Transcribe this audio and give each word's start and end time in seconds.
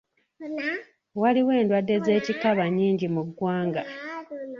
Waliwo 1.21 1.51
endwadde 1.61 1.95
z'ekikaba 2.05 2.63
nnyingi 2.67 3.07
mu 3.15 3.21
ggwanga. 3.27 3.81